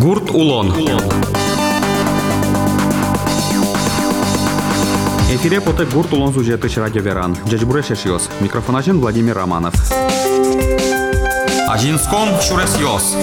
Гурт 0.00 0.30
Улон. 0.30 0.72
Эфире 5.30 5.60
поте 5.60 5.84
Гурт 5.84 6.12
Улон 6.12 6.32
сюжеты 6.32 6.68
радио 6.76 7.02
Веран. 7.02 7.36
Джаджбуре 7.48 7.82
Шешиос. 7.82 8.28
Микрофон 8.40 8.76
один 8.76 9.00
Владимир 9.00 9.36
Романов. 9.36 9.74
Ажинском 11.68 12.28
Шуресиос. 12.40 13.16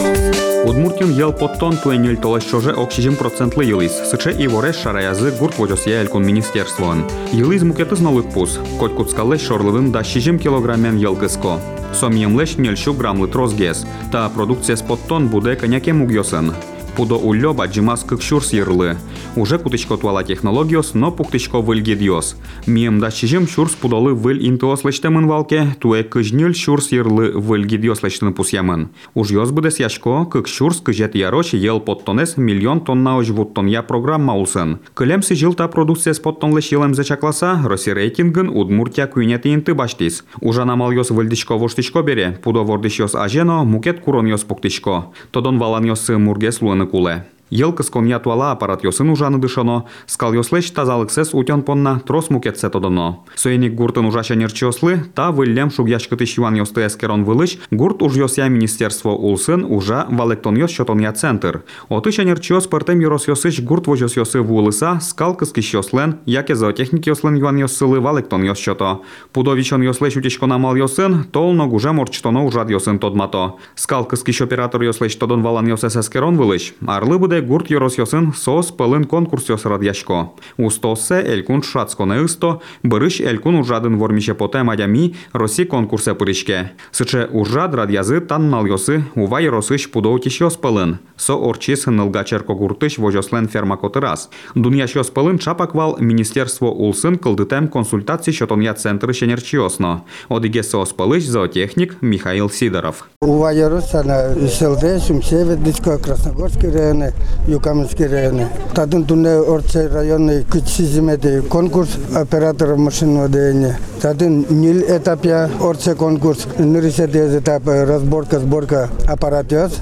Удмуртин 0.65 1.11
ел 1.11 1.31
поттон 1.33 1.77
туенюль 1.77 2.17
толаш 2.17 2.43
чоже 2.43 2.71
оксижим 2.71 3.15
процентлы 3.15 3.65
йылис. 3.65 3.93
Сыче 4.09 4.31
и 4.31 4.47
вореш 4.47 4.75
шараязы 4.77 5.31
гурт 5.31 5.57
вожос 5.57 5.85
яелькун 5.85 6.25
министерствон. 6.25 7.05
Йылис 7.31 7.63
мукетыз 7.63 7.99
новых 7.99 8.29
пус. 8.29 8.59
Коть 8.79 8.95
куцкалеш 8.95 9.41
шорлывым 9.41 9.91
да 9.91 10.03
шижим 10.03 10.37
килограммен 10.37 10.97
йылкыско. 10.97 11.59
Сом'ємлеш 11.93 12.57
нільшу 12.57 12.93
грамли 12.93 13.27
трозгес, 13.27 13.85
та 14.11 14.29
продукція 14.29 14.77
з 14.77 14.81
поттон 14.81 15.27
буде 15.27 15.55
коняке 15.55 15.93
мугйосен. 15.93 16.51
Пудо 16.96 17.16
ульоба 17.18 17.66
жимас 17.66 18.04
күкшүрс 18.06 18.52
йырлы. 18.54 18.96
Уже 19.34 19.58
куточко 19.58 19.96
туала 19.96 20.22
технологиос, 20.22 20.94
но 20.94 21.10
пуктычко 21.10 21.60
выльге 21.60 21.94
Мием 21.96 22.24
Миемда 22.66 23.10
шурс 23.10 23.72
пудолы 23.72 24.14
выль 24.14 24.46
интуос 24.48 24.84
лечтемын 24.84 25.26
валке, 25.26 25.74
туэ 25.80 26.04
кыжнюль 26.04 26.54
шурс 26.54 26.92
йырлы 26.92 27.32
выльге 27.32 27.78
диос 27.78 28.04
лечтен 28.04 28.32
пусьямын. 28.32 28.90
Уж 29.14 29.32
ёс 29.32 29.50
яшко, 29.80 30.24
күкшүрс 30.30 30.82
кыжет 30.82 31.16
ярочи 31.16 31.56
ел 31.56 31.80
подтонес 31.80 32.36
миллион 32.36 32.80
тонна 32.80 33.16
уж 33.16 33.30
я 33.66 33.82
программа 33.82 34.34
улсын. 34.34 34.78
Кылем 34.94 35.22
сижилта 35.22 35.66
продукция 35.66 36.14
споттонлы 36.14 36.60
шилем 36.60 36.94
зачакласа, 36.94 37.60
роси 37.64 37.92
рейтингын 37.92 38.48
удмуртия 38.48 39.06
күйнети 39.08 39.52
инты 39.52 39.74
баштис. 39.74 40.24
Ужанамал 40.40 40.92
ёс 40.92 41.10
выльдычко 41.10 41.56
воштичко 41.56 42.02
бере, 42.02 42.38
пудо 42.40 42.62
вордыш 42.62 43.00
ажено, 43.14 43.64
мукет 43.64 43.98
курон 43.98 44.26
ёс 44.26 44.44
пуктычко. 44.44 45.06
Тодон 45.32 45.58
валан 45.58 45.84
ёс 45.84 46.08
мургес 46.08 46.60
куле. 46.86 47.24
Йылкыс 47.53 47.89
коня 47.89 48.19
туала 48.19 48.51
аппарат 48.51 48.83
йосын 48.83 49.09
ужаны 49.09 49.39
дышано, 49.39 49.85
скал 50.05 50.33
йослеч 50.33 50.71
тазалыксес 50.71 51.33
утен 51.33 51.63
понна 51.63 51.99
трос 51.99 52.29
мукетсе 52.29 52.69
тодоно. 52.69 53.23
Соеник 53.35 53.73
гуртын 53.73 54.05
ужача 54.05 54.35
нерчослы, 54.35 55.05
та 55.15 55.31
выллем 55.31 55.71
шугяшкытыш 55.71 56.37
юан 56.37 56.55
йосты 56.55 56.85
эскерон 56.85 57.23
вылыч, 57.23 57.57
гурт 57.71 58.03
уж 58.03 58.17
йосya 58.17 58.49
министерство 58.49 59.09
улсын 59.09 59.65
ужа 59.67 60.05
валектон 60.09 60.57
йос 60.57 60.71
чотонья 60.71 61.11
центр. 61.11 61.63
Отыша 61.89 62.23
нерчос 62.23 62.67
пертем 62.67 62.99
йорос 62.99 63.27
йосыч 63.27 63.61
гурт 63.61 63.87
вожос 63.87 64.15
йосы 64.15 64.41
вулыса, 64.41 64.99
скал 65.01 65.35
кыскиш 65.35 65.73
йослен, 65.73 66.19
яке 66.25 66.55
зоотехник 66.55 67.07
йослен 67.07 67.35
юан 67.35 67.57
йосылы 67.57 67.99
валектон 67.99 68.43
йос 68.43 68.59
чото. 68.59 69.01
Пудовичон 69.33 69.81
йослеч 69.81 70.17
утечко 70.17 70.45
намал 70.45 70.75
йосын, 70.75 71.23
толно 71.31 71.67
гуже 71.67 71.91
морчтоно 71.93 72.45
ужат 72.45 72.69
йосын 72.69 72.99
тодмато. 72.99 73.57
Скал 73.75 74.05
кыскиш 74.05 74.41
оператор 74.41 74.81
йослеч 74.81 75.15
тодон 75.15 75.41
валан 75.41 75.67
йосес 75.67 75.95
эскерон 75.95 76.37
вылыч. 76.37 76.75
Арлы 76.85 77.17
буде 77.17 77.39
гурт 77.43 77.69
йорос 77.69 77.97
йосын 77.97 78.33
сос 78.33 78.71
пылын 78.71 79.05
конкурс 79.05 79.49
йосырат 79.49 79.83
яшко. 79.83 80.33
Устоссе 80.57 81.21
элькун 81.21 81.61
шацко 81.63 82.03
неысто, 82.03 82.61
бырыш 82.83 83.21
элькун 83.21 83.55
ужадын 83.55 83.97
вормиче 83.97 84.33
поте 84.33 84.63
мадями 84.63 85.15
роси 85.33 85.65
конкурсе 85.65 86.13
пырышке. 86.13 86.71
Сыче 86.91 87.27
ужад 87.31 87.75
рад 87.75 87.89
язы 87.91 88.19
таннал 88.21 88.65
йосы 88.65 89.03
ува 89.15 89.41
йоросыш 89.41 89.91
пудоутиш 89.91 90.41
йос 90.41 90.57
пылын. 90.57 90.99
Со 91.17 91.35
орчис 91.35 91.85
нылга 91.85 92.23
черко 92.23 92.55
гуртыш 92.55 92.97
вожослен 92.97 93.47
ферма 93.47 93.77
котырас. 93.77 94.29
Дуньяш 94.55 94.95
йос 94.95 95.09
пылын 95.09 95.37
чапак 95.39 95.75
вал 95.75 95.97
министерство 95.99 96.67
улсын 96.67 97.17
кылдытем 97.17 97.67
консультаций 97.67 98.33
щотонья 98.33 98.73
центры 98.73 99.13
шенерчиосно. 99.13 100.03
Одиге 100.29 100.63
сос 100.63 100.93
пылыш 100.93 101.25
зоотехник 101.25 102.01
Михаил 102.01 102.49
Сидоров. 102.49 103.07
Ува 103.21 103.51
Ярусана, 103.51 104.33
СЛД, 104.47 105.01
Сумсевет, 105.01 105.63
Дичко, 105.63 105.97
Красногорский 105.97 106.69
районы, 106.69 107.13
Юкаменский 107.47 108.07
районы. 108.07 108.47
Тадын 108.73 109.05
туне 109.05 109.29
Орце 109.29 109.87
районный 109.87 110.43
кычсизимети 110.43 111.41
конкурс 111.41 111.89
оператора 112.15 112.75
машинного 112.75 113.27
доения. 113.27 113.77
Тадын 114.04 114.44
нил 114.50 114.82
этапя 114.86 115.48
Орце 115.62 115.94
конкурс, 115.94 116.46
нырысе 116.58 117.06
дез 117.08 117.34
этап 117.36 117.62
разборка, 117.66 118.38
сборка 118.38 118.90
аппаратиос, 119.08 119.72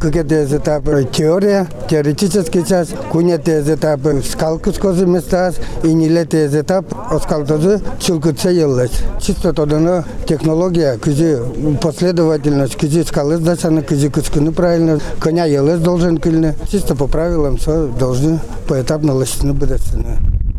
кыке 0.00 0.22
дез 0.22 0.52
этап 0.52 0.84
теория, 1.10 1.66
теоретический 1.88 2.62
часть, 2.62 2.94
куне 3.10 3.38
дез 3.38 3.66
этап 3.66 4.00
скалкыскозы 4.30 5.06
местас, 5.06 5.54
и 5.82 5.94
ниле 5.94 6.26
дез 6.26 6.54
этап 6.54 6.84
оскалтозы 7.10 7.80
чилкытсе 8.00 8.54
еллес. 8.54 8.90
Чисто 9.18 9.54
тодано 9.54 10.04
технология, 10.28 10.98
кызи 10.98 11.38
последовательность, 11.80 12.76
кызи 12.76 13.02
скалы 13.02 13.38
сдачаны, 13.38 13.80
кызи 13.80 14.10
кыскыны 14.10 14.52
правильно, 14.52 15.00
коня 15.18 15.46
елес 15.46 15.80
должен 15.80 16.18
кыльны. 16.18 16.54
Чисто 16.70 16.94
по 16.94 17.06
правилам 17.06 17.56
все 17.56 17.86
должны 17.86 18.40
поэтапно 18.68 19.14
лосины 19.14 19.54
быть. 19.54 19.70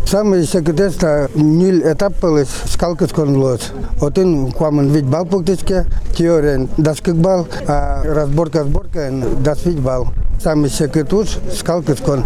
Самый 0.06 0.44
секретарство 0.44 1.28
нил 1.36 1.80
этап 1.88 2.14
пылыс 2.14 2.48
скалкы 2.66 3.06
сконлос. 3.06 3.72
Отын 4.00 4.50
квамын 4.50 4.88
вид 4.88 5.06
бал 5.06 5.24
пуктичке, 5.24 5.86
теория 6.16 6.66
даскык 6.76 7.14
бал, 7.14 7.46
а 7.68 8.02
разборка 8.02 8.64
сборка 8.64 9.12
дасвить 9.38 9.78
бал. 9.78 10.08
Сами 10.39 10.69
се 10.69 10.87
кетуш, 10.87 11.39
скал 11.53 11.81
кискон. 11.81 12.23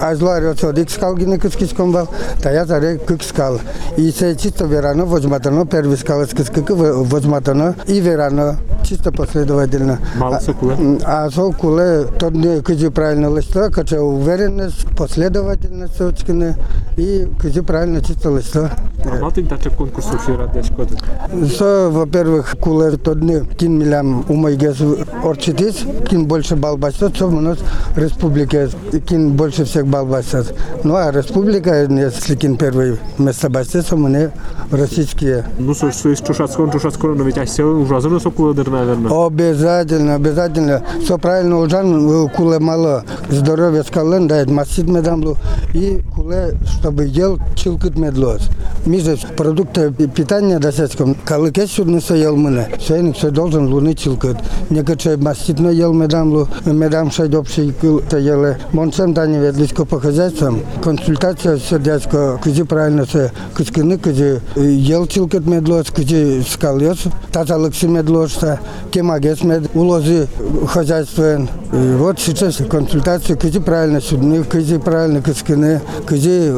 А 0.00 0.14
злари 0.14 0.46
од 0.46 0.62
од 0.64 0.90
скал 0.90 1.16
ги 1.16 1.26
некој 1.26 1.56
кыскон 1.58 1.92
бал, 1.92 2.08
та 2.42 2.52
ја 2.54 2.64
заре 2.66 2.98
кык 2.98 3.24
скал. 3.24 3.58
И 3.96 4.12
се 4.12 4.36
чисто 4.36 4.68
верано 4.68 5.06
возматано 5.06 5.66
први 5.66 5.96
скал 5.96 6.24
кыскак 6.26 6.70
возматано 6.70 7.74
и 7.86 8.00
верано 8.00 8.56
чисто 8.84 9.12
последователно. 9.12 9.98
Мало 10.16 10.40
се 10.40 10.52
куле. 10.52 10.76
А 11.04 11.30
со 11.30 11.52
куле 11.52 12.04
тоа 12.18 12.30
не 12.30 12.62
кажи 12.62 12.90
правилно 12.90 13.36
лесто, 13.36 13.70
каде 13.70 13.98
увереност, 13.98 14.86
последователност 14.96 16.00
очкине 16.00 16.56
и 16.96 17.26
кажи 17.38 17.62
правилно 17.62 18.00
чисто 18.00 18.36
лесто. 18.36 18.70
А 19.04 19.20
матин 19.20 19.46
тача 19.46 19.70
конкурс 19.70 20.06
ушира 20.06 20.48
фирадешкото. 20.48 20.94
Со 21.56 21.90
во 21.90 22.06
первых 22.06 22.56
куле 22.60 22.96
тоа 22.96 23.14
не 23.14 23.40
кин 23.56 23.78
милям 23.78 24.24
умај 24.28 24.56
гес 24.56 24.80
орчитис, 25.24 25.84
кин 26.08 26.26
больше 26.26 26.56
балбасот, 26.56 27.16
со 27.16 27.26
нас 27.47 27.57
республика, 27.95 28.69
кин 29.07 29.33
больше 29.33 29.65
всех 29.65 29.87
балбастот. 29.87 30.53
Ну 30.83 30.95
а 30.95 31.11
республика, 31.11 31.83
если 31.83 32.35
кин 32.35 32.57
первый 32.57 32.99
место 33.17 33.49
бастет, 33.49 33.91
у 33.91 33.97
меня 33.97 34.31
российские. 34.71 35.45
Ну 35.59 35.73
со 35.73 35.91
со 35.91 36.09
из 36.09 36.19
чушацкон 36.19 36.71
чушацкон 36.71 37.17
но 37.17 37.23
ведь 37.23 37.37
асе 37.37 37.63
ужазно 37.63 38.19
со 38.19 38.29
куле 38.29 38.55
дер 38.55 38.69
наверное. 38.69 39.25
Обязательно, 39.25 40.15
обязательно. 40.15 40.83
Все 41.01 41.17
правильно 41.17 41.59
ужан, 41.59 42.29
куле 42.29 42.59
мало 42.59 43.03
здоровья 43.29 43.83
скален, 43.83 44.27
дает 44.27 44.49
масит 44.49 44.87
медамлу. 44.87 45.37
И 45.73 46.01
куле, 46.15 46.57
чтобы 46.79 47.05
ел, 47.05 47.39
чилкит 47.55 47.97
медлос. 47.97 48.49
Миже 48.85 49.17
продукты 49.37 49.91
питания 49.91 50.59
досецком. 50.59 51.15
Калы 51.25 51.51
кесур 51.51 51.85
не 51.87 51.99
ел 52.19 52.35
мыне. 52.35 52.67
Сейник 52.79 53.15
все 53.15 53.31
должен 53.31 53.67
луны 53.67 53.93
чилкит. 53.93 54.37
Некачай 54.69 55.17
масит 55.17 55.59
не 55.59 55.73
ел 55.73 55.93
медамлу. 55.93 56.47
Медам 56.65 57.11
do 57.38 57.42
przyjku, 57.42 58.00
to 58.08 58.18
jele 58.18 58.56
mączem 58.72 59.12
danie 59.14 59.40
wiedlisko 59.40 59.86
po 59.86 60.00
хозяйствам. 60.00 60.60
Консультация 60.84 61.56
все 61.56 61.78
дядько, 61.78 62.38
кузи 62.42 62.64
правильно 62.64 63.04
все 63.04 63.30
кускины, 63.56 63.98
кузи 63.98 64.40
елчилкет 64.56 65.46
медлош, 65.46 65.90
кузи 65.90 66.42
скалёс, 66.42 66.98
тазалыксы 67.32 67.88
медлош, 67.88 68.38
кемагес 68.90 69.44
мед, 69.44 69.62
улози 69.74 70.26
хозяйствен. 70.66 71.48
Вот 71.98 72.18
сейчас 72.18 72.56
консультация, 72.68 73.36
кузи 73.36 73.60
правильно 73.60 74.00
судны, 74.00 74.42
кузи 74.42 74.78
правильно 74.78 75.22
кускины, 75.22 75.80
кузи 76.08 76.52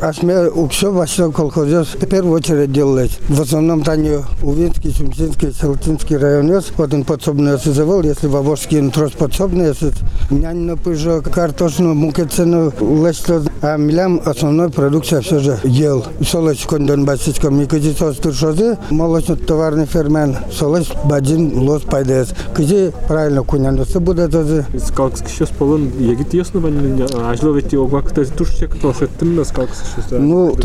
А 0.00 0.12
сме 0.12 0.48
у 0.48 0.66
все 0.68 0.90
во 0.90 1.06
всем 1.06 1.32
колхозёс 1.32 1.88
в 1.94 2.06
первую 2.06 2.34
очередь 2.34 2.72
делать. 2.72 3.12
В 3.28 3.40
основном 3.40 3.82
тани 3.82 4.10
Увинский, 4.42 4.90
Сумчинский, 4.90 5.52
Селтинский 5.52 6.16
район, 6.16 6.50
вот 6.76 6.94
он 6.94 7.04
подсобный 7.04 7.56
завел, 7.58 8.02
если 8.02 8.26
в 8.26 8.36
Авожский 8.36 8.90
трос 8.90 9.12
подсобный, 9.12 9.75
если 9.75 9.91
нянь 10.29 10.59
на 10.59 10.77
пыжо, 10.77 11.21
картошну, 11.21 11.93
мукецену, 11.93 12.71
лесто. 12.79 13.43
А 13.61 13.77
милям 13.77 14.21
основной 14.25 14.69
продукция 14.69 15.21
все 15.21 15.39
же 15.39 15.59
ел. 15.63 16.05
Солоч 16.25 16.65
кон 16.65 16.85
Донбассичком, 16.85 17.59
Микози 17.59 17.93
сос 17.93 18.17
туршозы, 18.17 18.77
молочно-товарный 18.89 19.85
фермен, 19.85 20.35
солоч 20.51 20.87
баджин 21.05 21.59
лос 21.59 21.83
пайдес. 21.83 22.29
Кызи 22.55 22.91
правильно 23.07 23.43
куняносы 23.43 23.99
будет 23.99 24.31
тоже. 24.31 24.65
Скалкс 24.77 25.21
еще 25.29 25.45
спалын 25.45 25.91
егит 25.99 26.33
ясно 26.33 26.59
банин 26.59 27.07
ажло 27.23 27.51
ведь 27.51 27.73
огвак 27.73 28.11
ты 28.11 28.25
тушче 28.25 28.67
кто 28.67 28.93
шеттин 28.93 29.35
на 29.35 29.43
скалкс 29.43 29.81
еще. 29.97 30.17
Ну, 30.17 30.55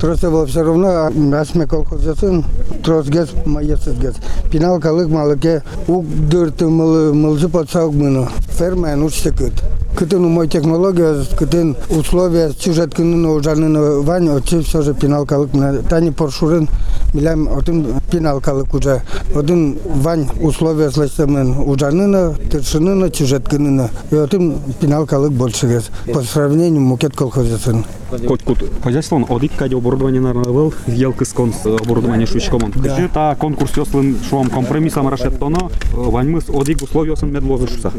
тросевел. 0.00 0.22
Тросевел 0.22 0.46
все 0.46 0.62
равно, 0.62 0.88
а 0.88 1.40
асме 1.40 1.66
колхозасын, 1.66 2.44
трос 2.82 3.08
гез, 3.08 3.28
маесыз 3.46 3.96
гез. 3.98 4.14
Пинал 4.50 4.80
калык 4.80 5.08
малыке, 5.08 5.62
ук 5.86 6.04
дырты 6.06 6.66
мылы, 6.66 7.12
мылжы 7.12 7.48
подсаук 7.48 7.94
мыну. 7.94 8.28
Фермен 8.58 9.02
учте 9.02 9.30
кыт. 9.30 9.52
Кытын 9.96 10.24
умой 10.24 10.48
технология, 10.48 11.16
кытын 11.38 11.76
условия, 11.90 12.52
сюжет 12.58 12.94
кынын 12.94 13.26
ожанын 13.26 14.02
вань, 14.02 14.28
очи 14.30 14.60
все 14.62 14.82
же 14.82 14.94
пинал 14.94 15.26
калык. 15.26 15.50
Тани 15.88 16.10
поршурын, 16.10 16.68
милям, 17.14 17.48
отын 17.48 17.86
піналкалик 18.10 18.74
уже. 18.74 19.02
Один 19.34 19.76
вань 19.84 20.28
условия 20.40 20.90
слайсамен 20.90 21.54
ужанина, 21.66 22.34
тершинина, 22.50 23.10
чижеткинина. 23.10 23.88
І 24.12 24.16
один 24.16 24.54
піналкалик 24.80 25.32
більше 25.32 25.66
гез. 25.66 25.90
По 26.12 26.22
сравнению 26.22 26.80
мукет 26.80 27.16
колхозесын. 27.16 27.84
Котькут 28.28 28.58
хозяйствон 28.84 29.24
одик 29.28 29.52
кади 29.56 29.74
оборудование 29.74 30.20
нарвал 30.20 30.74
елки 30.86 31.24
скон 31.24 31.54
оборудование 31.64 32.26
шучком. 32.26 32.72
Да. 32.76 32.88
Кажи 32.88 33.08
та 33.12 33.34
конкурс 33.34 33.72
ёслын 33.76 34.16
шуам 34.28 34.50
компромиссам 34.50 35.08
решеттоно 35.08 35.70
ваньмыс 35.92 36.44
одик 36.50 36.82
условиосын 36.82 37.32
медлозы 37.32 37.68
шуса. 37.68 37.90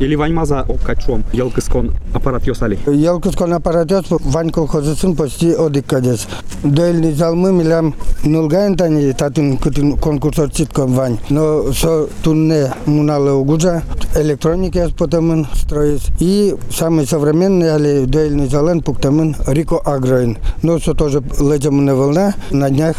Или 0.00 0.14
ваньмаза 0.14 0.60
оккачом 0.60 1.24
елки 1.32 1.60
скон 1.60 1.92
аппарат 2.14 2.46
ёсали. 2.46 2.78
Ялкускон 2.86 3.52
аппаратес 3.52 4.04
вань 4.08 4.50
колхозесын 4.50 5.14
почти 5.14 5.52
одик 5.52 5.86
кадес. 5.86 6.26
Дуэльный 6.62 7.12
залмы 7.12 7.52
милям 7.52 7.94
нулгайн 8.24 8.76
тани 8.76 9.12
татун 9.28 9.56
кутун 9.58 9.96
конкурсор 9.96 10.50
читком 10.50 10.94
вань. 10.94 11.18
Но 11.30 11.72
со 11.72 12.06
тунне 12.22 12.72
муналы 12.86 13.32
угуджа 13.32 13.82
электроники 14.16 14.88
потомын 14.96 15.46
строить. 15.54 16.06
И 16.20 16.54
самый 16.70 17.06
современный 17.06 17.74
али 17.74 18.04
дуэльный 18.06 18.48
зален 18.48 18.82
пуктамын 18.82 19.36
Рико 19.46 19.80
Агроин. 19.84 20.38
Но 20.62 20.78
со 20.78 20.94
тоже 20.94 21.22
ледямная 21.38 21.94
волна 21.94 22.34
на 22.50 22.70
днях 22.70 22.96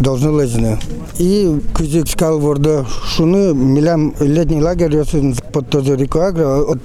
должны 0.00 0.40
лезны. 0.40 0.78
И 1.18 1.60
кызык 1.74 2.08
скал 2.08 2.38
ворда 2.38 2.84
шуны 3.04 3.54
милям 3.54 4.14
летний 4.20 4.62
лагерь 4.62 4.94
ясын 4.94 5.34
под 5.52 5.68
тоже 5.70 5.96
Рико 5.96 6.26
Агро 6.26 6.62
от 6.62 6.80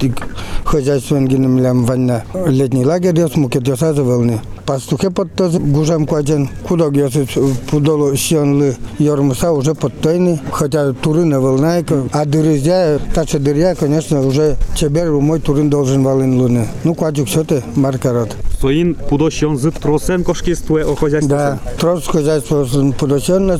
хозяйствен 0.63 1.27
гина 1.27 1.47
милям 1.47 1.85
ванна 1.85 2.23
летний 2.47 2.85
лагерь 2.85 3.19
яс 3.19 3.35
мукет 3.35 3.67
ясазы 3.67 4.03
волны. 4.03 4.39
Пастухе 4.65 5.09
под 5.09 5.33
тоже 5.33 5.59
гужам 5.59 6.05
кваджен 6.05 6.49
куда 6.63 6.85
ясы 6.87 7.27
пудоло 7.69 8.15
сионлы 8.15 8.77
йормуса 8.99 9.51
уже 9.51 9.75
под 9.75 9.99
тойны, 9.99 10.39
хотя 10.51 10.93
турына 10.93 11.41
волнайка, 11.41 12.03
а 12.13 12.25
дырызя, 12.25 12.99
тача 13.13 13.39
дыря, 13.39 13.75
конечно, 13.75 14.25
уже 14.25 14.55
чебер 14.75 15.11
мой 15.11 15.39
турын 15.39 15.69
должен 15.69 16.03
валын 16.03 16.39
луны. 16.39 16.67
Ну, 16.83 16.95
кваджук 16.95 17.27
все 17.27 17.43
ты, 17.43 17.63
маркарот. 17.75 18.35
Соин 18.61 18.93
пудощон 18.93 19.57
зыт 19.57 19.75
тросен 19.75 20.23
кошкиствуе 20.23 20.85
о 20.85 20.95
хозяйство. 20.95 21.29
Да, 21.29 21.59
трос 21.79 22.05
хозяйство 22.05 22.63
producción 23.06 23.46
no, 23.46 23.56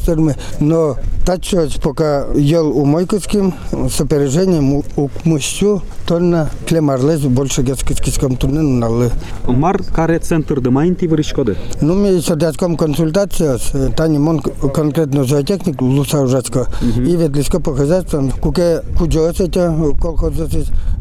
no 0.60 0.96
но 1.25 1.25
тачо 1.25 1.67
пока 1.81 2.25
ел 2.35 2.69
у 2.69 2.85
мойковским 2.85 3.53
с 3.71 4.01
опережением 4.01 4.73
у, 4.73 4.83
у 4.95 5.09
мыщу, 5.23 5.81
то 6.05 6.19
на 6.19 6.49
клемарлез 6.67 7.21
больше 7.21 7.61
гескиском 7.61 8.35
тунен 8.35 8.79
налы. 8.79 9.11
Мар 9.47 9.81
каре 9.83 10.19
центр 10.19 10.59
дымайнти 10.59 11.05
вырышкоды. 11.05 11.57
Ну, 11.81 11.95
ми 11.95 12.19
с 12.21 12.35
дядьком 12.35 12.77
консультация 12.77 13.57
с 13.57 13.91
Тани 13.95 14.17
Мон 14.17 14.39
конкретно 14.39 15.23
зоотехник 15.23 15.81
Луса 15.81 16.21
Ужацко 16.21 16.67
и 16.81 17.15
ветлиско 17.15 17.59
по 17.59 17.75
хозяйствам, 17.75 18.31
куке 18.31 18.81
куджо 18.97 19.31
это 19.31 19.75
колхоз 20.01 20.33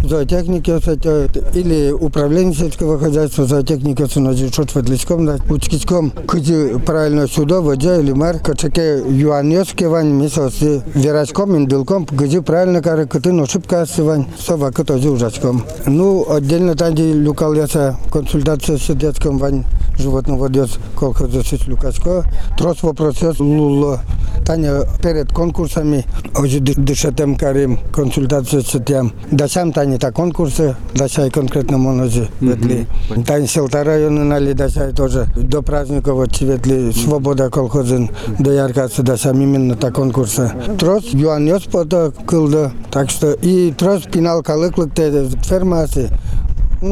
зоотехники 0.05 0.71
это 0.71 1.29
или 1.55 1.93
управление 1.93 2.55
сельского 2.55 2.99
хозяйства 2.99 3.44
зоотехника 3.44 4.06
с 4.06 4.17
ножи 4.17 4.50
шот 4.53 4.75
ветлиском 4.75 5.27
да 5.27 5.37
учкиском 5.49 6.11
куди 6.27 6.79
правильно 6.87 7.29
сюда 7.29 7.61
водя 7.61 8.00
или 8.00 8.12
мар 8.12 8.38
качаке 8.38 9.03
юаньёске 9.06 9.88
вань 10.16 10.24
мисос 10.24 10.62
верачком 10.94 11.56
индылком 11.56 12.06
где 12.10 12.42
правильно 12.42 12.82
кары 12.82 13.06
кыты 13.06 13.32
ошибка 13.42 13.86
сывань 13.86 14.26
сова 14.38 14.72
кыто 14.72 14.96
ужачком. 14.96 15.64
Ну, 15.86 16.26
отдельно 16.30 16.76
там 16.76 16.94
где 16.94 17.14
люкал 17.14 17.54
яса 17.54 17.98
консультация 18.12 18.78
с 18.78 18.88
детском 18.96 19.38
вань 19.38 19.66
животноводец 19.98 20.72
колхоза 20.98 21.44
с 21.44 21.68
Люкаско. 21.68 22.24
Трос 22.58 22.84
вопросес 22.84 23.40
луло. 23.40 24.02
тања 24.45 24.74
перед 25.01 25.31
конкурсами, 25.36 26.03
оќе 26.38 26.62
дишетем 26.77 27.36
карим, 27.39 27.77
консултација 27.95 28.62
со 28.65 28.80
тем, 28.80 29.12
да 29.31 29.47
сам 29.50 29.74
тање 29.74 30.00
та 30.00 30.12
конкурсе 30.12 30.74
да 30.95 31.09
се 31.09 31.30
конкретно 31.33 31.77
монози, 31.81 32.27
ветли. 32.42 32.86
Тање 33.15 33.50
селта 33.51 33.83
рајони, 33.88 34.27
нали, 34.30 34.53
да 34.53 34.69
сај 34.69 34.94
тоже 34.95 35.25
до 35.36 35.62
празников, 35.62 36.24
ветли, 36.42 36.94
свобода 36.94 37.50
колхозен, 37.50 38.09
до 38.39 38.51
јаркаца, 38.51 39.03
да 39.03 39.18
сам 39.18 39.42
именно 39.42 39.75
та 39.75 39.92
конкурса. 39.92 40.51
Трос, 40.77 41.13
Јоан 41.13 41.50
Јоспота, 41.50 42.12
кылда, 42.25 42.71
така 42.92 43.12
што 43.12 43.36
и 43.42 43.74
трос 43.77 44.07
пинал 44.12 44.44
калыклыкте, 44.44 45.30
фермаси, 45.45 46.09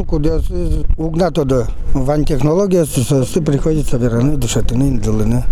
куда 0.06 0.40
угнато 0.98 1.44
да 1.44 1.66
ван 1.94 2.24
технологија 2.24 2.84
се 2.84 3.24
се 3.24 3.40
приходи 3.44 3.84
собиране 3.84 4.36
душата 4.36 4.74
не 4.74 4.90
делена. 4.98 5.42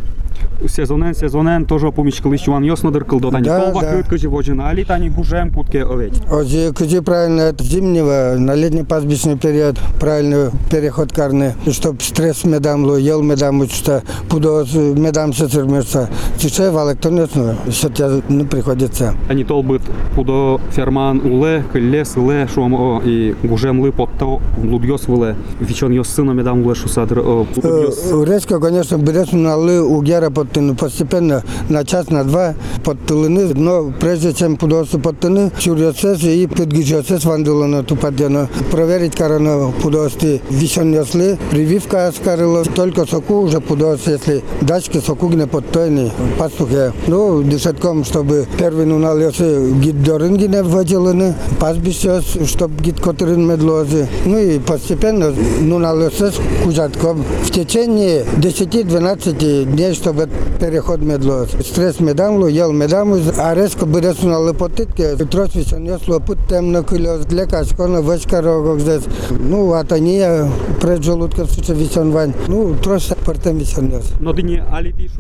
Сезонен 0.68 1.14
сезонен 1.14 1.66
тоже 1.66 1.92
помичкали 1.92 2.40
юан 2.46 2.64
ёсно 2.64 2.92
дыркал 2.92 3.20
до 3.20 3.32
тани. 3.32 3.46
Да, 3.46 3.72
Толва 3.72 3.82
да. 3.82 3.92
кытка 3.98 4.18
живожин, 4.18 4.62
али 4.62 4.84
тани 4.84 5.10
гужем 5.10 5.52
кутке 5.52 5.84
овеч. 5.84 6.14
Ози, 6.32 6.72
где 6.78 7.02
правильно 7.02 7.42
это 7.42 7.64
зимнего 7.64 8.36
на 8.38 8.56
летний 8.56 8.84
пастбищный 8.84 9.38
период 9.38 9.78
правильный 10.00 10.52
переход 10.72 11.12
карны, 11.12 11.54
чтоб 11.72 12.02
стресс 12.02 12.44
медамло, 12.44 12.96
ел 12.96 13.22
медам, 13.22 13.68
что 13.70 14.04
пудос 14.30 14.74
медам 14.74 15.34
се 15.34 15.48
цермерса. 15.48 16.10
Сейчас 16.40 16.74
валек 16.74 17.00
то 17.00 17.10
нет, 17.10 17.30
сейчас 17.70 18.24
не 18.30 18.44
приходится. 18.44 19.14
Они 19.30 19.44
толбыт 19.44 19.82
пудо 20.16 20.60
ферман 20.72 21.20
уле, 21.24 21.64
кылле, 21.72 22.04
сыле, 22.06 22.48
шуам 22.54 22.74
о, 22.74 23.02
и 23.04 23.36
гужем 23.44 23.80
лы 23.80 23.92
потто, 23.92 24.42
лудьос 24.58 25.08
выле. 25.08 25.36
Вичон 25.60 25.92
ёс 25.92 26.10
сына 26.10 26.32
медам 26.32 26.68
ле 26.68 26.76
шусадыр, 26.76 27.20
о, 27.20 27.46
лудьос. 27.56 28.12
Резко, 28.26 28.60
конечно, 28.60 28.98
берешь 28.98 29.32
на 29.32 29.56
лы 29.56 29.82
у 29.82 30.02
гера 30.02 30.30
под 30.30 30.51
тыны, 30.52 30.76
постепенно 30.76 31.44
на 31.70 31.84
час, 31.84 32.10
на 32.10 32.24
два 32.24 32.56
под 32.84 33.06
тылыны, 33.06 33.54
но 33.54 33.92
прежде 34.00 34.34
чем 34.34 34.58
пудосу 34.58 35.00
под 35.00 35.20
тыны, 35.20 35.52
чурьёцес 35.58 36.24
и 36.24 36.48
подгижёцес 36.48 37.26
вандылына 37.26 37.84
тупадяно. 37.84 38.50
Проверить 38.72 39.16
карана 39.16 39.72
пудости 39.82 40.42
вишен 40.50 40.94
ясли, 40.94 41.38
прививка 41.52 42.08
аскарыла, 42.08 42.64
только 42.64 43.06
соку 43.06 43.42
уже 43.42 43.60
пудос, 43.60 44.02
если 44.08 44.44
дачки 44.62 45.00
соку 45.00 45.30
не 45.30 45.48
под 45.48 45.70
тойны, 45.72 46.12
пастухе. 46.38 46.94
Ну, 47.08 47.44
десятком, 47.44 48.04
чтобы 48.04 48.46
первый 48.58 48.86
нунал 48.86 49.18
ясы 49.20 49.72
гид 49.82 50.04
дорынги 50.04 50.46
не 50.46 50.64
вводилыны, 50.64 51.36
пастбище, 51.60 52.22
чтобы 52.46 52.82
гид 52.82 53.00
которын 53.00 53.46
медлозы. 53.48 54.08
Ну 54.26 54.38
и 54.38 54.60
постепенно 54.60 55.34
нунал 55.62 56.02
ясы 56.02 56.32
кужатком. 56.64 57.24
В 57.44 57.52
течение 57.52 58.26
10-12 58.38 59.66
дней, 59.66 59.94
чтобы 59.94 60.30
переход 60.61 61.03
медло. 61.03 61.47
Стрес 61.61 62.01
медамлу, 62.01 62.47
ел 62.47 62.73
медаму, 62.73 63.19
а 63.39 63.55
резко 63.55 63.87
буде 63.87 64.15
на 64.23 64.39
лепотитки, 64.39 65.17
трос 65.31 65.55
несло, 65.55 66.21
пут 66.21 66.39
темно 66.49 66.83
кульоз, 66.83 67.27
для 67.27 67.47
качкона 67.47 68.01
весь 68.01 68.27
рогок 68.27 68.81
здесь. 68.81 69.03
Ну, 69.31 69.73
атонія, 69.73 70.51
пред 70.81 71.03
желудка 71.03 71.47
суча 71.47 71.75
вісонвань. 71.75 72.35
Ну, 72.49 72.77
трос 72.83 73.13
пертем 73.27 73.59
вісонес. 73.59 74.05
Но 74.21 74.33
дыни 74.33 74.63
али 74.71 74.93
ти 74.93 75.11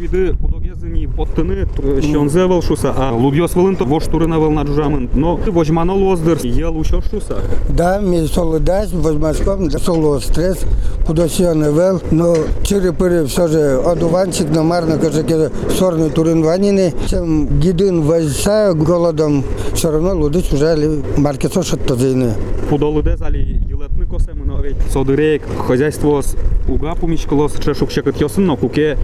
швиды 0.91 0.91
пудогезыни 0.91 1.05
поттыны, 1.05 1.67
щон 2.01 2.29
зевел 2.29 2.61
шуса, 2.61 2.93
а 2.95 3.13
лудьос 3.13 3.55
вылын 3.55 3.75
то 3.75 3.85
вош 3.85 4.05
турына 4.05 4.39
выл 4.39 4.51
на 4.51 4.63
джужамын. 4.63 5.09
Но 5.13 5.35
вожмано 5.35 5.93
лоздыр, 5.93 6.39
ел 6.43 6.77
ушо 6.77 7.01
шуса. 7.01 7.37
Да, 7.69 7.99
ми 7.99 8.27
солидась, 8.27 8.91
возьмачком, 8.91 9.69
соло 9.71 10.19
стрес, 10.19 10.65
подосіяне 11.05 11.71
вел, 11.71 12.01
но 12.11 12.35
чири-пири 12.63 13.25
все 13.25 13.47
же 13.47 13.77
одуванчик, 13.85 14.47
но 14.49 14.63
марно 14.63 14.97
каже, 14.97 15.23
ке 15.23 15.49
сорний 15.69 16.09
турин 16.09 16.43
ваніни, 16.43 16.93
чим 17.09 17.47
гідин 17.61 18.01
вайса 18.01 18.73
голодом, 18.73 19.43
все 19.73 19.91
равно 19.91 20.15
лудить 20.15 20.51
уже 20.53 20.67
али 20.67 21.03
маркето 21.17 21.63
шаттозини. 21.63 22.33
Пудолыдез 22.69 23.21
али 23.21 23.61
елетны 23.69 24.05
косемын 24.05 24.51
овет. 24.51 24.75
Содырек 24.91 25.43
хозяйство 25.67 26.21
с 26.21 26.35
уга 26.67 26.95
помичкалос, 26.95 27.53
чешук 27.63 27.91
шекет 27.91 28.19
ёсын, 28.19 28.45
но 28.45 28.57
куке 28.57 28.97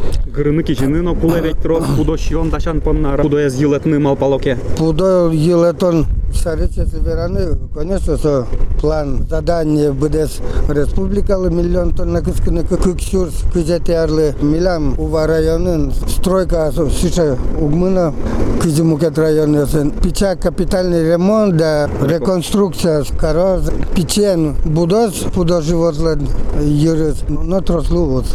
лудьоссы 0.00 0.16
уктырмо. 0.26 0.32
Гырыны 0.34 0.62
кичины, 0.62 1.02
но 1.02 1.14
куле 1.14 1.40
ведь 1.40 1.58
трос 1.60 1.84
пудощион 1.96 2.50
дашан 2.50 2.80
поннара. 2.80 3.22
Пудоез 3.22 3.54
елетны 3.54 3.98
малпалоке. 3.98 4.58
Пудо 4.76 5.30
елетон 5.32 6.06
Стариce 6.32 6.86
Севераны, 6.86 7.56
конечно, 7.74 8.16
со 8.18 8.46
план 8.80 9.26
задание 9.28 9.92
БДС 9.92 10.40
республика 10.68 11.36
миллион 11.36 11.92
тонн 11.92 12.12
на 12.12 12.20
кыскыны 12.20 12.62
кыксюрс 12.62 13.44
кызете 13.52 13.96
арлы 13.96 14.34
милям 14.42 14.94
ува 14.98 15.26
районын 15.26 15.92
стройка 15.92 16.72
сиша 16.90 17.38
угмына 17.58 18.12
Кызымукет 18.62 19.18
районы 19.18 19.66
пича 20.02 20.36
капитальный 20.36 21.10
ремонт 21.10 21.56
да 21.56 21.88
реконструкция 22.02 23.04
короз 23.18 23.70
печен 23.94 24.56
будос 24.64 25.14
пудо 25.34 25.62
животлы 25.62 26.18
юрис 26.60 27.24
но 27.28 27.60
трослу 27.60 28.04
вот 28.04 28.26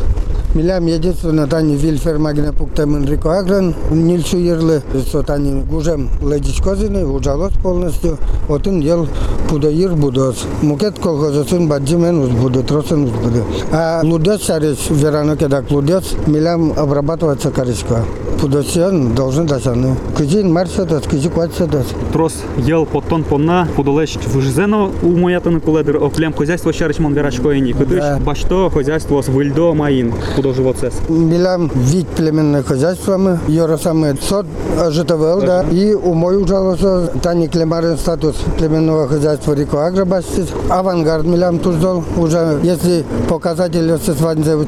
Милям 0.53 0.85
единственно 0.85 1.47
тани 1.47 1.77
вил 1.77 1.97
фермагина 1.97 2.51
пуктамын 2.51 3.05
Рико 3.05 3.29
Агран, 3.29 3.73
Нильшу 3.89 4.37
Ирлы, 4.37 4.81
со 5.09 5.23
тани 5.23 5.61
гужем 5.63 6.09
ледичкозины, 6.21 7.05
ужалос 7.05 7.53
полностью, 7.63 8.17
отын 8.49 8.81
ел 8.81 9.07
пудоир 9.49 9.95
будос. 9.95 10.45
Мукет 10.61 10.99
колхозосын 10.99 11.69
баджимен 11.69 12.19
уз 12.19 12.29
буду, 12.31 12.63
тросын 12.63 13.05
уз 13.05 13.11
буду. 13.11 13.45
А 13.71 14.01
лудес 14.03 14.41
шариш, 14.45 14.89
верано 14.89 15.37
кедак 15.37 15.71
лудес, 15.71 16.15
милям 16.27 16.73
обрабатываться 16.75 17.49
коричка. 17.51 18.03
Пудосион 18.41 19.13
должен 19.13 19.45
дасаны. 19.45 19.95
Кызин 20.17 20.51
марсадас, 20.51 21.03
кызик 21.03 21.37
ватсадас. 21.37 21.85
Трос 22.11 22.33
єл 22.57 22.85
потон 22.85 23.23
понна, 23.23 23.67
подолещ 23.75 24.17
вжизено 24.33 24.91
у 25.03 25.07
моятини 25.09 25.59
коледер 25.59 26.03
оклем 26.03 26.33
хозяйство 26.33 26.73
шарич 26.73 26.99
мон 26.99 27.13
верачкоїні. 27.13 27.73
Кудиш 27.73 27.99
Да. 27.99 28.19
башто 28.25 28.69
хозяйство 28.69 29.21
з 29.23 29.29
вильдо 29.29 29.75
маїн, 29.75 30.13
кудо 30.45 30.53
живоцес. 30.53 30.93
Милям 31.09 31.71
вид 31.73 32.07
племенное 32.07 32.63
хозяйство 32.63 33.17
мы, 33.17 33.39
Йоросамы 33.47 34.17
сот 34.21 34.45
ожитовал, 34.79 35.41
да, 35.41 35.63
и 35.71 35.93
у 35.93 36.13
мой 36.13 36.41
ужалося 36.41 37.11
тани 37.21 37.47
клемарен 37.47 37.97
статус 37.97 38.35
племенного 38.57 39.07
хозяйства 39.07 39.53
Рико 39.53 39.85
Агробастис. 39.85 40.47
Авангард 40.69 41.25
милям 41.25 41.59
туздол, 41.59 42.03
уже 42.17 42.59
если 42.63 43.05
показатели 43.29 43.97
со 44.03 44.13
свадьбы 44.13 44.65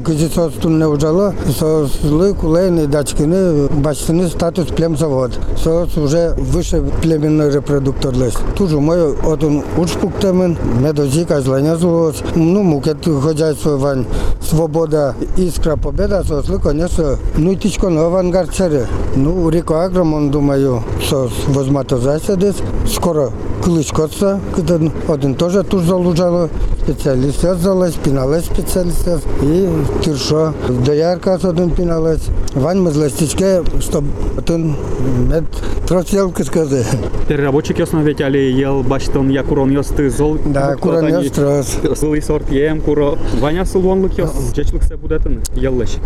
кызисос 0.00 0.52
тунне 0.54 0.86
ужало, 0.86 1.34
со 1.58 1.86
злы 1.86 2.32
кулейны 2.34 2.86
дачкины, 2.86 3.68
бачтины 3.68 4.28
статус 4.28 4.66
племзавод. 4.68 5.32
Сос 5.62 5.96
уже 5.96 6.34
выше 6.36 6.82
племенной 7.02 7.50
репродуктор 7.50 8.14
лес. 8.14 8.34
Тужу 8.56 8.80
мой 8.80 9.14
отун 9.16 9.64
учпуктемен, 9.76 10.56
медозик, 10.80 11.30
азланя 11.30 11.76
злос, 11.76 12.22
ну 12.34 12.62
мукет 12.62 12.98
хозяйство 13.22 13.76
вань, 13.76 14.06
свобода, 14.40 15.09
искра 15.37 15.77
победа 15.77 16.23
со 16.23 16.41
сликање 16.43 16.87
со 16.89 17.17
нуитичко 17.37 17.89
на 17.89 18.31
гарцере. 18.31 18.87
Ну, 19.15 19.49
реко 19.49 19.75
агромон, 19.75 20.31
думају 20.31 20.81
со 21.09 21.29
возмато 21.47 21.97
заседес, 21.97 22.55
скоро 22.87 23.31
Клишкоца, 23.63 24.39
каде 24.55 24.91
оден 25.07 25.35
тоже 25.35 25.63
туш 25.63 25.83
залужало, 25.83 26.49
специалист 26.83 27.41
залез, 27.41 27.95
пиналес 27.95 28.45
специалист, 28.45 29.07
и 29.43 29.69
тиршо, 30.03 30.53
доярка 30.85 31.35
один 31.35 31.69
пиналес. 31.69 32.21
Вань 32.55 32.79
мы 32.79 32.91
зластичке, 32.91 33.63
чтоб 33.79 34.03
один 34.37 34.75
мед 35.29 35.45
троселки 35.87 36.43
сказать. 36.43 36.87
Переработчик 37.27 37.79
ясно 37.79 37.99
ведь 38.03 38.21
али 38.21 38.51
єл 38.51 38.81
баштон 38.81 39.31
я 39.31 39.43
курон 39.43 39.71
йости 39.71 40.09
зол. 40.09 40.37
Да, 40.45 40.75
курон 40.75 41.07
йост 41.09 41.33
трос. 41.33 41.77
Злий 41.95 42.21
сорт 42.21 42.51
єм 42.51 42.81
куро. 42.81 43.17
Ваня 43.39 43.65
сулвонлик 43.65 44.19
йос. 44.19 44.29
Джечлик 44.53 44.83
се 44.83 44.95
будетин. 44.95 45.39
Єллеш. 45.55 45.97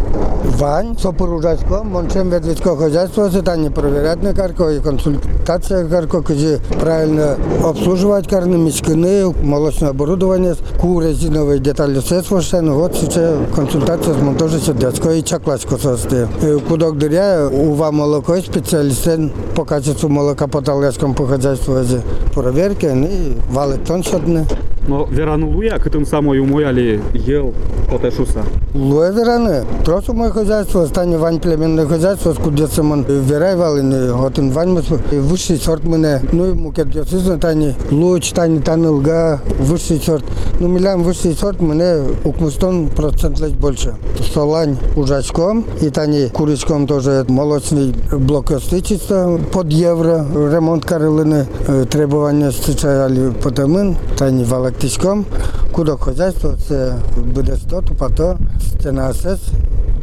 Вань, 0.58 0.98
сопоружацько, 0.98 1.84
мончем 1.84 2.30
ведвицько 2.30 2.76
хозяйство, 2.76 3.30
не 3.58 3.70
проверять 3.70 4.24
на 4.24 4.34
карко, 4.34 4.72
і 4.72 4.80
консультація 4.80 5.84
карко, 5.84 6.22
коли 6.22 6.60
правильно 6.80 7.36
обслуживать 7.64 8.28
карни, 8.28 8.58
міськини, 8.58 9.34
молочне 9.44 9.90
оборудование, 9.90 10.56
ку 10.82 11.02
резиновые 11.02 11.60
деталі 11.60 12.02
ну 12.62 12.76
вот 12.76 12.96
сейчас 12.96 13.30
консультація 13.56 14.16
з 14.16 14.24
монтажу 14.24 14.58
і 15.18 15.22
чаклачко 15.22 15.78
сости. 15.78 16.28
Кудок 16.70 16.98
дыря, 16.98 17.48
ува 17.48 17.92
молоко, 17.92 18.38
специалист 18.38 19.10
по 19.56 19.66
качеству 19.66 20.10
молока 20.10 20.48
по 20.48 20.62
талецькому 20.62 21.14
по 21.14 21.26
хозяйству, 21.26 21.76
проверки, 22.34 22.92
ну 22.94 23.08
і 23.08 23.54
валить 23.54 23.84
тон 23.84 24.04
щодне. 24.04 24.46
Но 24.89 25.05
верану 25.05 25.51
луя, 25.51 25.79
китим 25.79 26.07
самою 26.07 26.45
мой 26.45 26.65
али 26.65 27.01
єл 27.15 27.53
потешуса. 27.91 28.43
Луе 28.75 29.13
вераны. 29.13 29.65
Тросу 29.85 30.15
мое 30.15 30.31
хозяйство, 30.31 30.87
стане 30.87 31.19
вань 31.19 31.41
племенное 31.41 31.87
хозяйство, 31.87 32.33
скуда 32.33 32.69
самон 32.69 33.05
верай 33.05 33.57
валины, 33.57 34.13
отын 34.13 34.51
вань 34.51 34.71
мы 34.71 34.83
высший 35.21 35.57
сорт 35.59 35.85
мене. 35.85 36.23
Ну 36.33 36.51
и 36.51 36.53
мукет 36.53 36.91
десизна 36.91 37.39
тани 37.39 37.75
луч, 37.91 38.31
тани 38.31 38.61
тани 38.61 38.87
лга, 38.87 39.41
высший 39.59 39.99
сорт. 39.99 40.25
Ну 40.61 40.69
милям 40.69 41.03
высший 41.03 41.35
сорт 41.35 41.61
мене 41.61 42.05
укмустон 42.25 42.89
процент 42.89 43.41
лечь 43.41 43.55
больше. 43.55 43.97
Солань 44.33 44.77
ужачком 44.97 45.65
и 45.81 45.91
тани 45.91 46.29
куричком 46.29 46.87
тоже 46.87 47.25
молочный 47.29 47.93
блок 48.13 48.53
остычества 48.53 49.41
под 49.53 49.73
евро, 49.73 50.25
ремонт 50.33 50.85
карылыны, 50.85 51.47
э, 51.67 51.87
требования 51.91 52.53
стычали 52.53 53.31
потомын, 53.43 53.97
тани 54.17 54.45
валактичком. 54.76 55.26
Куда 55.72 55.98
хозяйство, 55.98 56.54
це 56.68 56.96
буде 57.26 57.56
100, 57.56 57.82
тупато, 57.82 58.38
стена 58.62 59.14
сес, 59.14 59.40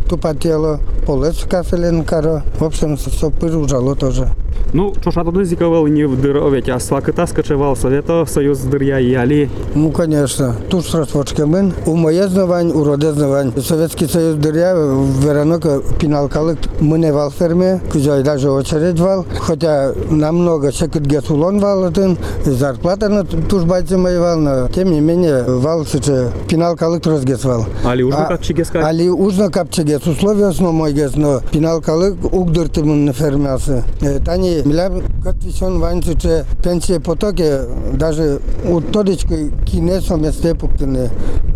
тупотело, 0.08 0.78
полец 1.06 1.44
кафелен 1.50 2.04
каро. 2.04 2.42
В 2.58 2.64
общем, 2.64 2.96
все 2.96 3.30
пыружало 3.30 3.96
тоже. 3.96 4.28
Ну, 4.73 4.93
що 5.01 5.11
ж 5.11 5.19
а 5.19 5.23
туди 5.23 5.45
зіковали 5.45 5.89
не 5.89 6.05
в 6.05 6.17
дировить, 6.21 6.69
а 6.69 6.79
свакита 6.79 7.27
скачевал 7.27 7.75
совето 7.75 8.25
союз 8.25 8.59
дыря 8.59 8.99
і 8.99 9.15
али. 9.15 9.49
Ну, 9.75 9.91
конечно, 9.91 10.55
тут 10.69 10.85
с 10.85 10.95
распочками. 10.95 11.71
У 11.85 11.95
моє 11.95 12.27
знавань, 12.27 12.71
у 12.75 12.83
роде 12.83 13.13
знавань. 13.13 13.53
Советский 13.61 14.07
Союз 14.07 14.35
дыря, 14.35 14.75
веранока 15.23 15.79
пиналкалык 15.99 16.57
мне 16.81 17.11
вал 17.11 17.31
ферме, 17.31 17.79
кузой 17.91 18.23
даже 18.23 18.49
очередь 18.49 18.99
вал. 18.99 19.25
Хотя 19.39 19.93
намного 20.09 20.71
секет 20.71 21.07
гесулон 21.07 21.59
вал 21.59 21.83
один, 21.85 22.17
зарплата 22.45 23.09
на 23.09 23.23
туж 23.23 23.63
байце 23.63 23.97
моей 23.97 24.19
вал, 24.19 24.37
но 24.39 24.67
тем 24.67 24.91
не 24.91 24.99
менее 25.01 25.43
вал 25.47 25.85
сыче 25.85 26.27
пиналкалык 26.49 27.05
розгес 27.05 27.45
вал. 27.45 27.65
Али 27.85 28.03
уже 28.03 28.17
А- 28.17 28.25
как 28.27 28.41
чигеска. 28.41 28.85
Али 28.87 29.09
ужно 29.09 29.49
капчегес 29.49 30.07
условия 30.07 30.47
основной 30.47 30.93
гес, 30.93 31.15
но 31.15 31.41
пиналкалык 31.51 32.15
угдыртымын 32.33 33.05
на 33.05 33.13
фермясы. 33.13 33.83
Тани 34.25 34.57
миля 34.61 34.91
катвишон 35.23 35.79
ванчу 35.79 36.15
че 36.17 36.45
пенсия 36.63 36.99
потоке 36.99 37.61
даже 37.93 38.39
у 38.69 38.81
тодичкой 38.81 39.51
кинесо 39.65 40.15
месте 40.15 40.55
пуктыны. 40.55 41.09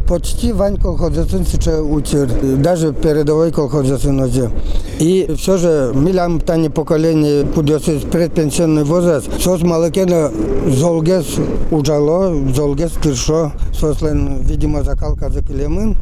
Почти 0.07 0.51
вань 0.51 0.77
колхозасын 0.77 1.45
сыче 1.45 1.79
учер, 1.79 2.27
даже 2.57 2.91
передовой 2.91 3.51
колхозасын 3.51 4.19
озе. 4.19 4.51
И 4.99 5.33
все 5.37 5.57
же 5.57 5.93
милям 5.95 6.41
тани 6.41 6.67
поколение 6.69 7.45
кудесы 7.45 7.99
предпенсионный 8.11 8.83
возраст, 8.83 9.29
сос 9.41 9.61
малакена 9.61 10.29
золгес 10.67 11.37
ужало, 11.71 12.35
золгес 12.53 12.91
киршо, 13.01 13.53
сослен, 13.73 14.41
видимо, 14.41 14.83
закалка 14.83 15.29
за 15.29 15.41
килемын, 15.41 15.95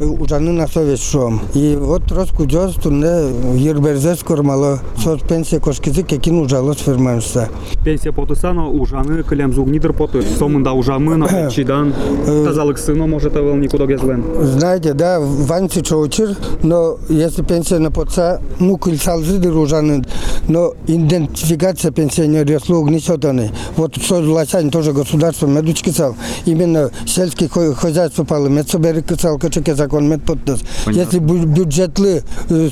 ужаны 0.00 0.52
на 0.52 0.68
совесть 0.68 1.02
шом. 1.02 1.40
И 1.54 1.76
вот 1.78 2.12
раскудёс 2.12 2.74
туне 2.76 3.32
ерберзес 3.56 4.22
кормало, 4.22 4.78
сос 5.02 5.20
пенсия 5.28 5.58
кошкизы 5.58 6.04
кекин 6.04 6.38
ужало 6.38 6.72
с 6.72 6.78
ферманшта. 6.78 7.48
Пенсія 7.84 8.12
потисано, 8.12 8.68
ужани, 8.70 9.22
килем 9.28 9.52
зуг 9.52 9.68
нідер 9.68 9.92
поти. 9.92 10.22
Сомында 10.38 10.72
ужами, 10.72 11.16
на 11.16 11.50
чидан. 11.50 11.92
Тазалик 12.24 12.78
сино, 12.78 13.06
може, 13.06 13.30
делал 13.51 13.57
никуда 13.57 13.85
без 13.85 14.01
вен. 14.01 14.23
Знаете, 14.41 14.93
да, 14.93 15.19
ванчи 15.19 15.81
чоучир, 15.81 16.35
но 16.63 16.97
если 17.09 17.43
пенсия 17.43 17.79
на 17.79 17.91
поца, 17.91 18.39
мукуль 18.59 18.93
ну, 18.93 18.99
салзиды 18.99 19.49
ружаны, 19.49 20.03
но 20.47 20.73
идентификация 20.87 21.91
пенсионеров 21.91 22.49
и 22.49 22.55
услуг 22.55 22.89
не 22.89 22.99
считаны. 22.99 23.51
Вот 23.75 23.95
создал 23.95 24.33
Лосянь 24.33 24.71
тоже 24.71 24.93
государство 24.93 25.47
медучки 25.47 25.89
цел. 25.89 26.15
Именно 26.45 26.91
сельские 27.05 27.49
хозяйства 27.49 28.23
палы, 28.23 28.49
медсоберы 28.49 29.01
кицал, 29.01 29.37
качеке 29.37 29.75
закон 29.75 30.09
медподнос 30.09 30.61
Если 30.87 31.19
бюджетлы, 31.19 32.23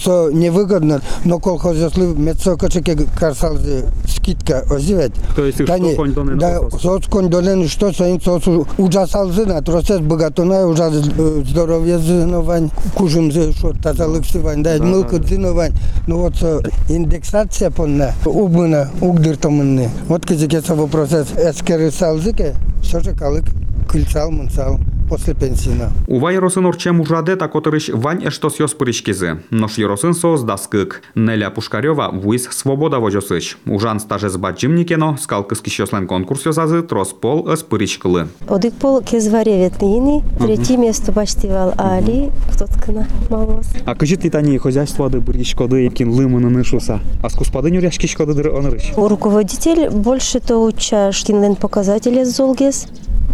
то 0.03 0.29
э, 0.29 0.33
невыгодно, 0.33 1.01
но 1.25 1.39
колхозяслы 1.39 2.07
медсокачеке 2.15 2.98
карсалзы 3.19 3.86
скидка 4.07 4.65
озивет. 4.69 5.12
То 5.36 5.45
есть 5.45 5.62
что 5.62 5.95
конь 5.95 6.13
донен? 6.13 6.38
Да, 6.38 6.59
соц 6.81 7.05
конь 7.07 7.29
донен, 7.29 7.67
что 7.67 7.91
соин 7.91 8.21
соц 8.21 8.43
ужасалзы 8.77 9.45
на, 9.45 9.62
тросес 9.62 10.00
богатонай 10.00 10.68
ужас 10.68 10.94
э, 11.16 11.42
здоровье 11.47 11.99
зыновань, 11.99 12.71
кужим 12.94 13.30
зе, 13.33 13.52
что 13.52 13.73
тазалык 13.73 14.25
сывань, 14.25 14.62
да, 14.62 14.76
мылка 14.78 15.23
зыновань. 15.23 15.73
Ну 16.06 16.18
вот 16.18 16.37
со, 16.37 16.61
индексация 16.88 17.71
понна, 17.71 18.12
убына, 18.25 18.90
угдыртомынны. 19.00 19.90
Вот 20.09 20.26
кизикеса 20.26 20.75
вопросес, 20.75 21.28
эскеры 21.37 21.90
салзыке, 21.90 22.54
все 22.83 23.00
же 23.00 23.14
калык, 23.14 23.44
кыльсал, 23.88 24.30
мынсал, 24.30 24.78
после 25.09 25.35
пенсина. 25.35 25.92
Ува 26.09 26.33
яросин 26.33 26.66
орчем 26.66 27.00
ужаде 27.00 27.37
та 27.37 27.49
которыш 27.49 27.90
вань 27.92 28.25
эштос 28.25 28.59
йос 28.61 28.75
пырышкизы. 28.75 29.38
Нош 29.50 29.78
яросин 29.78 30.14
соз 30.14 30.42
даскык. 30.42 31.02
Неля 31.14 31.50
Пушкарева 31.50 32.11
вуис 32.12 32.49
свобода 32.50 32.99
вожосыч. 32.99 33.56
Ужан 33.66 34.00
стаже 34.00 34.28
збаджимникено, 34.28 35.16
скалкыски 35.21 35.71
щослен 35.71 36.06
конкурс 36.06 36.47
йозазы, 36.47 36.83
трос 36.83 37.12
пол 37.12 37.52
эс 37.52 37.62
пырышкылы. 37.62 38.28
Одик 38.49 38.75
пол 38.75 39.02
кезваревет 39.02 39.83
нини, 39.83 40.23
третье 40.38 40.76
место 40.76 41.12
почтивал 41.12 41.75
Али, 41.76 42.30
кто 42.52 42.66
ткана 42.66 43.06
малос. 43.30 43.66
А 43.85 43.94
кажіть 43.94 44.21
ти 44.21 44.30
тані 44.30 44.59
хозяйство 44.59 45.09
де 45.09 45.18
бурі 45.18 45.44
шкоди, 45.44 45.83
якін 45.83 46.11
лимини 46.11 46.50
не 46.50 46.64
шуса. 46.64 47.00
А 47.23 47.28
з 47.28 47.35
господиню 47.35 47.80
ряшки 47.80 48.09
шкоди 48.09 48.35
дир 48.35 48.54
онриш. 48.54 48.92
Руководитель 48.97 49.90
больше 49.90 50.40
то 50.40 50.62
уча 50.64 51.11
кинлен 51.26 51.56
показатели 51.56 52.25
золгес, 52.25 52.87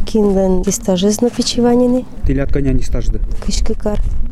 Кинлен 0.06 0.62
дистажизно 0.62 1.30
печеванины, 1.30 2.04
Ти 2.26 2.34
коня 2.54 2.68
няні 2.72 2.84
стажди. 2.84 3.20
кишкикар. 3.46 4.00
ас 4.00 4.25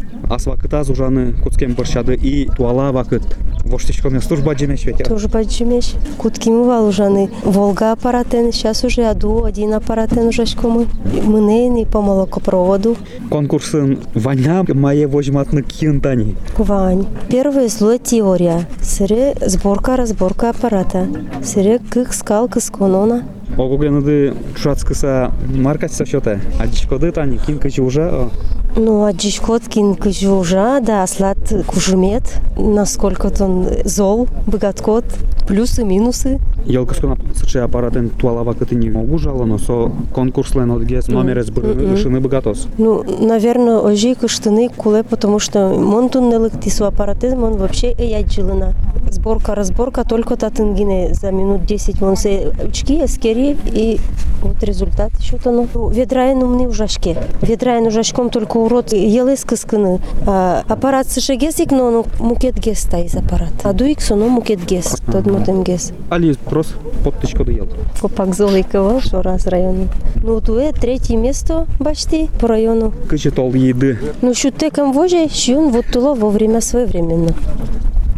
вакыта 0.47 0.85
зужаны 0.85 1.33
куцкем 1.33 1.75
борщады 1.75 2.15
и 2.15 2.49
туала 2.57 2.93
вакыт. 2.93 3.23
Воштичкон 3.65 4.21
служба 4.23 4.55
джимеш 4.55 4.85
ветер. 4.85 5.07
Тоже 5.07 5.29
баджимеш. 5.29 5.95
Кутким 6.17 6.65
валужаны. 6.65 7.31
Волга 7.45 7.93
апаратен. 7.93 8.51
Сейчас 8.53 8.83
уже 8.85 9.05
аду 9.05 9.45
один 9.45 9.75
апаратен 9.75 10.29
уже 10.29 10.47
шкомы. 10.47 10.87
Мынейный 11.25 11.85
по 11.87 12.01
молокопроводу. 12.01 12.97
Конкурсын 13.31 13.99
ваня 14.15 14.65
мае 14.73 15.07
возьматны 15.07 15.63
киентани. 15.63 16.35
Вань. 16.57 17.07
Первая 17.29 17.69
зло 17.69 17.99
теория. 17.99 18.67
Сыре 18.81 19.35
сборка, 19.45 19.97
разборка 19.97 20.51
аппарата. 20.51 21.07
Сыре 21.43 21.79
кык 21.79 22.15
скал 22.15 22.49
кысконона. 22.49 23.25
Огогенады 23.57 24.35
чуацкыса 24.57 25.33
маркать 25.55 25.93
сочета. 25.93 26.41
А 26.59 26.67
дичкоды 26.67 27.13
тани 27.13 27.39
кин 27.39 27.59
кычы 27.59 27.83
уже 27.83 28.31
Ну, 28.77 29.05
а 29.05 29.13
Джичкоткин 29.13 29.97
кыжужа, 29.97 30.81
да, 30.81 31.07
слад 31.07 31.39
кужумет, 31.67 32.23
насколько 32.57 33.33
он 33.41 33.67
зол, 33.85 34.29
богаткот, 34.47 35.05
плюсы, 35.49 35.85
минусы. 35.85 36.39
Елкаскона 36.65 37.17
сычы 37.35 37.59
аппаратен 37.59 38.11
туала 38.11 38.45
вакыты 38.45 38.77
не 38.77 38.91
могу 38.91 39.19
жало, 39.19 39.47
но 39.47 39.59
со 39.59 39.91
конкурслен 40.15 40.71
одгес 40.71 41.09
номер 41.09 41.43
сбрыны 41.43 41.97
шины 41.97 42.21
богатос. 42.21 42.69
Ну, 42.79 43.05
наверное, 43.21 43.79
ожи 43.79 44.15
кыштыны 44.15 44.69
куле, 44.69 45.03
потому 45.03 45.39
что 45.39 45.71
монтун 45.71 46.29
не 46.29 46.37
лыктису 46.37 46.85
аппараты, 46.85 47.35
он 47.35 47.57
вообще 47.57 47.93
и 47.93 48.23
джилына. 48.23 48.75
Сборка, 49.14 49.56
разборка 49.56 50.04
только 50.04 50.36
татынгине 50.36 51.14
за 51.14 51.32
минут 51.32 51.66
10 51.66 52.02
вон 52.02 52.16
се 52.16 52.52
очки, 52.64 53.06
эскери 53.06 53.56
и 53.66 54.00
вот 54.42 54.62
результат 54.64 55.12
что-то 55.22 55.52
ну. 55.52 55.90
Ведраен 55.90 56.44
умный 56.44 56.68
ужашке. 56.68 57.16
Ведраен 57.42 57.88
ужашком 57.88 58.30
только 58.30 58.58
урод 58.58 58.92
елес 58.92 59.46
кыскыны. 59.46 60.00
А, 60.28 60.64
аппарат 60.68 61.08
сышегесик, 61.08 61.72
но 61.72 61.86
он 61.86 62.06
мукет 62.20 62.58
гес 62.60 62.88
из 62.94 63.16
аппарат. 63.16 63.54
А 63.64 63.72
дуик 63.72 64.02
соно 64.02 64.28
мукет 64.28 64.66
гес. 64.66 64.98
Тот 65.12 65.26
мотем 65.28 65.64
гес. 65.64 65.94
Али 66.10 66.34
прос 66.34 66.74
подтычкоды 67.06 67.54
ел. 67.54 67.68
Копак 68.02 68.36
Золикова, 68.36 69.00
что 69.00 69.22
раз 69.22 69.48
району. 69.48 69.88
Ну, 70.16 70.42
туе 70.42 70.74
третье 70.74 71.16
место 71.16 71.66
почти 71.80 72.30
по 72.42 72.48
району. 72.48 72.94
Кычы 73.08 73.32
тол 73.32 73.54
еды. 73.54 73.98
Ну, 74.22 74.34
шутеком 74.34 74.92
воже, 74.92 75.28
он 75.50 75.72
вот 75.72 75.86
туло 75.92 76.16
вовремя 76.16 76.60
своевременно. 76.60 77.34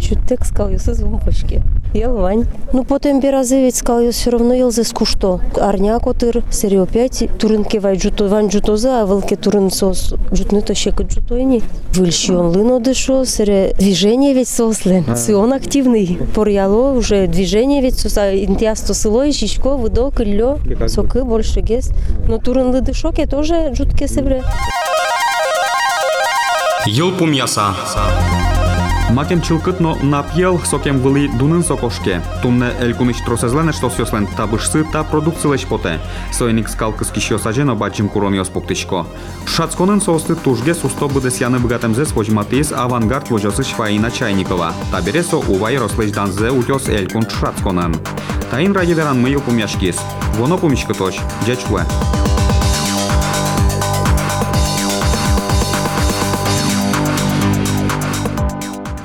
Шутек 0.08 0.46
сказал, 0.46 0.72
юсы 0.72 0.94
з 0.94 1.02
бомбочки. 1.02 1.62
Ел. 1.96 2.44
Ну, 2.74 2.84
потім 2.84 3.20
біразивець 3.20 3.76
сказав, 3.76 4.04
я 4.04 4.10
все 4.10 4.30
равно 4.30 4.54
ел 4.54 4.72
за 4.72 4.84
скушто. 4.84 5.40
Арня 5.62 6.00
котир, 6.00 6.44
сері 6.50 6.80
опять, 6.80 7.30
туринки 7.38 7.80
вай 7.80 7.98
джуто, 7.98 8.28
вань 8.28 8.50
джутоза, 8.50 8.90
а 8.90 9.04
велике 9.06 9.36
турин 9.36 9.72
сос, 9.72 10.14
джутни 10.34 10.62
то 10.62 10.74
ще 10.74 10.92
кот 10.92 11.14
джутойні. 11.14 11.62
Вильші 11.94 12.32
он 12.34 12.46
лино 12.46 12.80
дешо, 12.80 13.26
сері 13.26 13.76
движення 13.80 14.34
від 14.34 14.48
сослен. 14.48 15.06
Сион 15.16 15.54
активний. 15.54 16.18
Пор'яло 16.34 16.92
уже 16.92 17.28
движення 17.28 17.82
від 17.82 17.98
соса, 17.98 18.26
інтясто 18.32 18.94
село, 18.94 19.26
і 19.26 19.34
шишко, 19.34 19.78
видо, 19.78 20.12
кильо, 20.12 20.58
соки, 20.88 21.24
більше 21.24 21.62
гес. 21.62 21.90
Но 22.28 22.38
турин 22.38 22.72
лидишоке 22.72 23.26
теж 23.26 23.54
джутке 23.74 24.08
севре. 24.08 24.44
Йыл 26.88 27.12
пумяса. 27.18 27.74
Макем 29.11 29.43
чылкытно 29.43 29.97
напьел 30.03 30.61
сокем 30.61 31.01
вылы 31.01 31.29
дунын 31.29 31.65
сокошке. 31.65 32.23
Тумне 32.43 32.71
элькуныш 32.81 33.19
тросезлене 33.27 33.73
что 33.73 33.91
сёслен 33.91 34.29
табышсы 34.37 34.85
та 34.85 35.03
продукцилеш 35.03 35.67
поте. 35.67 35.99
Соеник 36.33 36.69
скалкыс 36.69 37.11
кишио 37.11 37.39
сажено 37.39 37.75
бачим 37.75 38.09
курон 38.09 38.35
йоспуктышко. 38.35 39.07
Шацконын 39.47 40.01
соосты 40.01 40.37
тужге 40.37 40.75
сусто 40.75 41.09
быдес 41.09 41.41
яны 41.41 41.59
быгатемзе 41.59 42.07
свожматис 42.07 42.73
авангард 42.73 43.31
вожосы 43.31 43.65
Шваина 43.65 44.11
Чайникова. 44.11 44.73
Табересо 44.93 45.39
увай 45.39 45.77
рослеш 45.77 46.13
данзе 46.13 46.51
утёс 46.51 46.89
элькун 46.89 47.27
шацконын. 47.29 47.97
Таин 48.51 48.73
ради 48.73 48.93
веран 48.93 49.21
мы 49.21 49.39
пумяшкис. 49.41 49.97
Воно 50.37 50.57
пумишкы 50.57 50.95
точ. 50.95 51.19
Джечле. 51.45 51.85